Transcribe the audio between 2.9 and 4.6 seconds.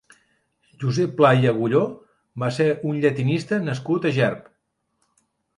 un llatinista nascut a Gerb.